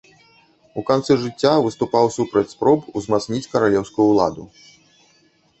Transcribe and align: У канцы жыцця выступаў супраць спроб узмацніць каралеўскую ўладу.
У 0.81 0.83
канцы 0.89 1.17
жыцця 1.25 1.51
выступаў 1.67 2.09
супраць 2.17 2.53
спроб 2.55 2.79
узмацніць 3.01 3.45
каралеўскую 3.53 4.09
ўладу. 4.11 4.43